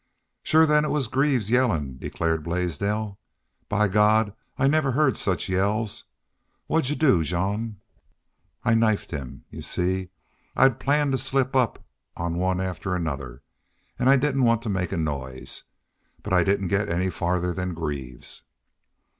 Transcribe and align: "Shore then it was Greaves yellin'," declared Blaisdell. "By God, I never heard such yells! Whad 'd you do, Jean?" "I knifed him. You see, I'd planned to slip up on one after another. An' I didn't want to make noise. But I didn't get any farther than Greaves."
"Shore 0.41 0.65
then 0.65 0.83
it 0.83 0.87
was 0.89 1.05
Greaves 1.05 1.51
yellin'," 1.51 1.99
declared 1.99 2.43
Blaisdell. 2.43 3.19
"By 3.69 3.87
God, 3.87 4.33
I 4.57 4.67
never 4.67 4.93
heard 4.93 5.15
such 5.15 5.47
yells! 5.47 6.05
Whad 6.67 6.85
'd 6.85 6.89
you 6.89 6.95
do, 6.95 7.23
Jean?" 7.23 7.77
"I 8.65 8.73
knifed 8.73 9.11
him. 9.11 9.43
You 9.51 9.61
see, 9.61 10.09
I'd 10.55 10.79
planned 10.79 11.11
to 11.11 11.19
slip 11.19 11.55
up 11.55 11.85
on 12.17 12.39
one 12.39 12.59
after 12.59 12.95
another. 12.95 13.43
An' 13.99 14.07
I 14.07 14.17
didn't 14.17 14.43
want 14.43 14.63
to 14.63 14.69
make 14.69 14.91
noise. 14.91 15.65
But 16.23 16.33
I 16.33 16.43
didn't 16.43 16.69
get 16.69 16.89
any 16.89 17.11
farther 17.11 17.53
than 17.53 17.75
Greaves." 17.75 18.41